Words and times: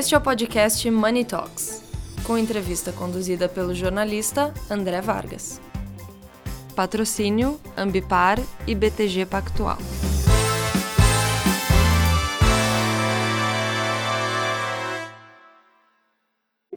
Este 0.00 0.14
é 0.14 0.18
o 0.18 0.20
podcast 0.22 0.90
Money 0.90 1.26
Talks, 1.26 1.82
com 2.24 2.38
entrevista 2.38 2.90
conduzida 2.90 3.50
pelo 3.50 3.74
jornalista 3.74 4.54
André 4.70 4.98
Vargas. 5.02 5.60
Patrocínio 6.74 7.60
Ambipar 7.76 8.40
e 8.66 8.74
BTG 8.74 9.26
Pactual. 9.26 9.76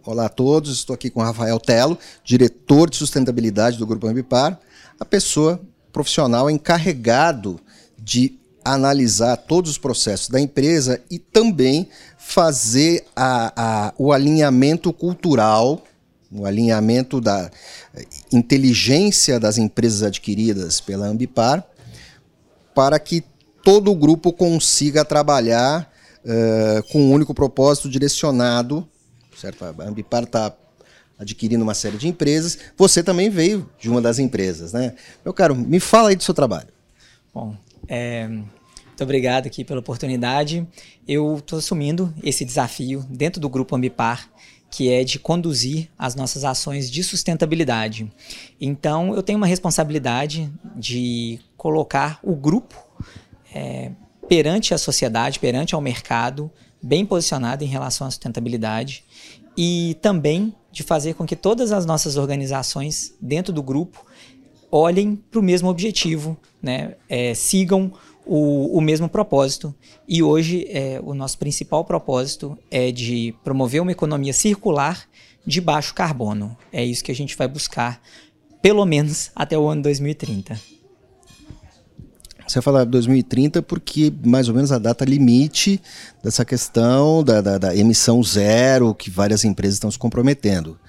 Olá 0.05 0.25
a 0.25 0.29
todos, 0.29 0.73
estou 0.73 0.93
aqui 0.93 1.09
com 1.09 1.21
Rafael 1.21 1.57
Telo, 1.61 1.97
diretor 2.25 2.89
de 2.89 2.97
sustentabilidade 2.97 3.77
do 3.77 3.87
Grupo 3.87 4.05
Ambipar, 4.05 4.59
a 4.99 5.05
pessoa 5.05 5.61
profissional 5.93 6.49
encarregado 6.49 7.57
de 7.97 8.37
analisar 8.63 9.37
todos 9.37 9.71
os 9.71 9.77
processos 9.77 10.29
da 10.29 10.39
empresa 10.39 11.01
e 11.09 11.19
também 11.19 11.87
fazer 12.17 13.05
a, 13.15 13.53
a, 13.55 13.93
o 13.97 14.11
alinhamento 14.11 14.91
cultural, 14.91 15.83
o 16.31 16.45
alinhamento 16.45 17.21
da 17.21 17.51
inteligência 18.31 19.39
das 19.39 19.57
empresas 19.57 20.03
adquiridas 20.03 20.81
pela 20.81 21.07
Ambipar, 21.07 21.63
para 22.73 22.97
que 22.99 23.23
todo 23.63 23.91
o 23.91 23.95
grupo 23.95 24.33
consiga 24.33 25.05
trabalhar 25.05 25.91
uh, 26.25 26.83
com 26.91 27.01
um 27.01 27.11
único 27.11 27.33
propósito 27.33 27.89
direcionado 27.89 28.87
certo? 29.43 29.65
A 29.65 29.83
Ambipar 29.83 30.23
está 30.23 30.53
adquirindo 31.19 31.63
uma 31.63 31.73
série 31.73 31.97
de 31.97 32.07
empresas. 32.07 32.57
Você 32.77 33.03
também 33.03 33.29
veio 33.29 33.69
de 33.79 33.89
uma 33.89 34.01
das 34.01 34.19
empresas, 34.19 34.73
né? 34.73 34.95
Meu 35.23 35.33
caro, 35.33 35.55
me 35.55 35.79
fala 35.79 36.09
aí 36.09 36.15
do 36.15 36.23
seu 36.23 36.33
trabalho. 36.33 36.69
Bom, 37.33 37.55
é, 37.87 38.27
muito 38.27 39.03
obrigado 39.03 39.47
aqui 39.47 39.63
pela 39.63 39.79
oportunidade. 39.79 40.67
Eu 41.07 41.37
estou 41.37 41.59
assumindo 41.59 42.13
esse 42.23 42.45
desafio 42.45 43.03
dentro 43.09 43.41
do 43.41 43.49
Grupo 43.49 43.75
Ambipar, 43.75 44.29
que 44.69 44.91
é 44.91 45.03
de 45.03 45.19
conduzir 45.19 45.89
as 45.97 46.15
nossas 46.15 46.43
ações 46.43 46.89
de 46.89 47.03
sustentabilidade. 47.03 48.11
Então, 48.59 49.15
eu 49.15 49.21
tenho 49.21 49.37
uma 49.37 49.47
responsabilidade 49.47 50.51
de 50.75 51.39
colocar 51.57 52.19
o 52.23 52.35
grupo 52.35 52.75
é, 53.53 53.91
perante 54.27 54.73
a 54.73 54.77
sociedade, 54.77 55.39
perante 55.39 55.75
ao 55.75 55.81
mercado, 55.81 56.51
bem 56.81 57.05
posicionado 57.05 57.63
em 57.63 57.67
relação 57.67 58.07
à 58.07 58.11
sustentabilidade 58.11 59.03
e 59.57 59.97
também 60.01 60.53
de 60.71 60.81
fazer 60.83 61.13
com 61.13 61.25
que 61.25 61.35
todas 61.35 61.71
as 61.71 61.85
nossas 61.85 62.17
organizações 62.17 63.13
dentro 63.21 63.53
do 63.53 63.61
grupo 63.61 64.05
olhem 64.73 65.15
para 65.29 65.39
o 65.39 65.43
mesmo 65.43 65.69
objetivo, 65.69 66.35
né? 66.59 66.95
É, 67.07 67.35
sigam 67.35 67.93
o, 68.25 68.75
o, 68.75 68.81
mesmo 68.81 69.07
propósito. 69.07 69.73
E 70.07 70.23
hoje 70.23 70.65
é, 70.69 70.99
o 71.03 71.13
nosso 71.13 71.37
principal 71.37 71.85
propósito 71.85 72.57
é 72.71 72.91
de 72.91 73.35
promover 73.43 73.83
uma 73.83 73.91
economia 73.91 74.33
circular 74.33 75.05
de 75.45 75.61
baixo 75.61 75.93
carbono. 75.93 76.57
É 76.71 76.83
isso 76.83 77.03
que 77.03 77.11
a 77.11 77.15
gente 77.15 77.37
vai 77.37 77.47
buscar, 77.47 78.01
pelo 78.63 78.83
menos 78.83 79.29
até 79.35 79.55
o 79.55 79.67
ano 79.67 79.83
2030. 79.83 80.59
Você 82.47 82.59
fala 82.59 82.83
2030 82.83 83.61
porque 83.61 84.11
mais 84.25 84.49
ou 84.49 84.55
menos 84.55 84.71
a 84.71 84.79
data 84.79 85.05
limite 85.05 85.79
dessa 86.23 86.43
questão 86.43 87.23
da, 87.23 87.41
da, 87.41 87.57
da 87.59 87.75
emissão 87.75 88.23
zero 88.23 88.95
que 88.95 89.11
várias 89.11 89.45
empresas 89.45 89.75
estão 89.75 89.91
se 89.91 89.99
comprometendo. 89.99 90.79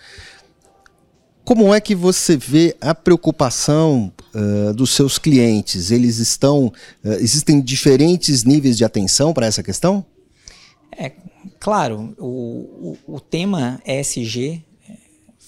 Como 1.44 1.74
é 1.74 1.80
que 1.80 1.94
você 1.94 2.38
vê 2.38 2.74
a 2.80 2.94
preocupação 2.94 4.10
uh, 4.34 4.72
dos 4.72 4.90
seus 4.90 5.18
clientes? 5.18 5.90
Eles 5.90 6.18
estão. 6.18 6.68
Uh, 7.04 7.12
existem 7.20 7.60
diferentes 7.60 8.44
níveis 8.44 8.78
de 8.78 8.84
atenção 8.84 9.34
para 9.34 9.44
essa 9.44 9.62
questão? 9.62 10.04
É, 10.96 11.12
claro, 11.60 12.14
o, 12.18 12.96
o, 13.06 13.16
o 13.16 13.20
tema 13.20 13.78
ESG 13.84 14.64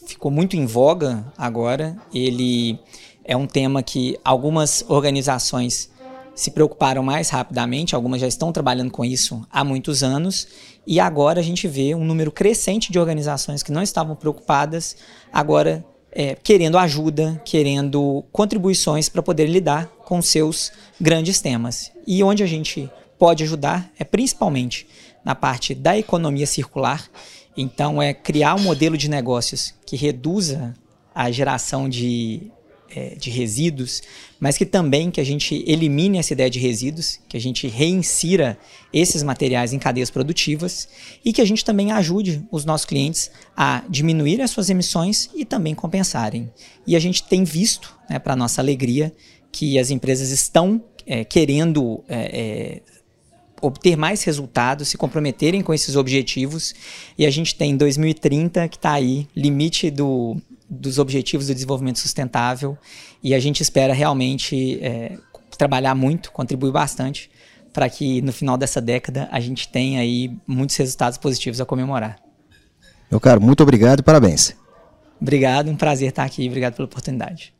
ficou 0.06 0.30
muito 0.30 0.54
em 0.54 0.66
voga 0.66 1.32
agora. 1.36 1.96
Ele 2.12 2.78
é 3.24 3.36
um 3.36 3.46
tema 3.46 3.82
que 3.82 4.18
algumas 4.22 4.84
organizações 4.88 5.90
se 6.36 6.50
preocuparam 6.50 7.02
mais 7.02 7.30
rapidamente, 7.30 7.94
algumas 7.94 8.20
já 8.20 8.26
estão 8.26 8.52
trabalhando 8.52 8.90
com 8.90 9.02
isso 9.02 9.44
há 9.50 9.64
muitos 9.64 10.02
anos, 10.02 10.46
e 10.86 11.00
agora 11.00 11.40
a 11.40 11.42
gente 11.42 11.66
vê 11.66 11.94
um 11.94 12.04
número 12.04 12.30
crescente 12.30 12.92
de 12.92 12.98
organizações 12.98 13.62
que 13.62 13.72
não 13.72 13.82
estavam 13.82 14.14
preocupadas, 14.14 14.96
agora 15.32 15.82
é, 16.18 16.34
querendo 16.34 16.78
ajuda, 16.78 17.38
querendo 17.44 18.24
contribuições 18.32 19.06
para 19.06 19.22
poder 19.22 19.44
lidar 19.46 19.86
com 20.02 20.22
seus 20.22 20.72
grandes 20.98 21.42
temas. 21.42 21.92
E 22.06 22.24
onde 22.24 22.42
a 22.42 22.46
gente 22.46 22.90
pode 23.18 23.44
ajudar 23.44 23.92
é 23.98 24.02
principalmente 24.02 24.88
na 25.22 25.34
parte 25.34 25.74
da 25.74 25.98
economia 25.98 26.46
circular, 26.46 27.06
então 27.54 28.00
é 28.00 28.14
criar 28.14 28.54
um 28.54 28.60
modelo 28.60 28.96
de 28.96 29.10
negócios 29.10 29.74
que 29.84 29.94
reduza 29.94 30.74
a 31.14 31.30
geração 31.30 31.86
de 31.86 32.50
é, 32.94 33.14
de 33.14 33.30
resíduos, 33.30 34.02
mas 34.38 34.56
que 34.56 34.66
também 34.66 35.10
que 35.10 35.20
a 35.20 35.24
gente 35.24 35.64
elimine 35.66 36.18
essa 36.18 36.32
ideia 36.32 36.50
de 36.50 36.58
resíduos, 36.58 37.20
que 37.28 37.36
a 37.36 37.40
gente 37.40 37.66
reinsira 37.66 38.58
esses 38.92 39.22
materiais 39.22 39.72
em 39.72 39.78
cadeias 39.78 40.10
produtivas 40.10 40.88
e 41.24 41.32
que 41.32 41.40
a 41.40 41.44
gente 41.44 41.64
também 41.64 41.92
ajude 41.92 42.42
os 42.50 42.64
nossos 42.64 42.86
clientes 42.86 43.30
a 43.56 43.82
diminuir 43.88 44.40
as 44.40 44.50
suas 44.50 44.70
emissões 44.70 45.30
e 45.34 45.44
também 45.44 45.74
compensarem. 45.74 46.50
E 46.86 46.94
a 46.94 47.00
gente 47.00 47.24
tem 47.24 47.44
visto, 47.44 47.96
né, 48.08 48.18
para 48.18 48.36
nossa 48.36 48.60
alegria, 48.60 49.12
que 49.50 49.78
as 49.78 49.90
empresas 49.90 50.30
estão 50.30 50.82
é, 51.06 51.24
querendo 51.24 52.04
é, 52.08 52.82
é 52.82 52.96
obter 53.60 53.96
mais 53.96 54.22
resultados, 54.22 54.88
se 54.88 54.98
comprometerem 54.98 55.62
com 55.62 55.72
esses 55.72 55.96
objetivos. 55.96 56.74
E 57.16 57.26
a 57.26 57.30
gente 57.30 57.54
tem 57.54 57.76
2030 57.76 58.68
que 58.68 58.76
está 58.76 58.92
aí, 58.92 59.26
limite 59.34 59.90
do, 59.90 60.36
dos 60.68 60.98
Objetivos 60.98 61.46
do 61.46 61.54
Desenvolvimento 61.54 61.98
Sustentável 61.98 62.76
e 63.22 63.34
a 63.34 63.38
gente 63.38 63.62
espera 63.62 63.94
realmente 63.94 64.78
é, 64.82 65.16
trabalhar 65.56 65.94
muito, 65.94 66.32
contribuir 66.32 66.72
bastante 66.72 67.30
para 67.72 67.88
que 67.88 68.22
no 68.22 68.32
final 68.32 68.56
dessa 68.56 68.80
década 68.80 69.28
a 69.30 69.38
gente 69.38 69.68
tenha 69.68 70.00
aí 70.00 70.36
muitos 70.46 70.76
resultados 70.76 71.18
positivos 71.18 71.60
a 71.60 71.66
comemorar. 71.66 72.18
Meu 73.10 73.20
caro, 73.20 73.40
muito 73.40 73.62
obrigado 73.62 74.00
e 74.00 74.02
parabéns. 74.02 74.56
Obrigado, 75.20 75.70
um 75.70 75.76
prazer 75.76 76.08
estar 76.08 76.24
aqui, 76.24 76.46
obrigado 76.46 76.74
pela 76.74 76.86
oportunidade. 76.86 77.55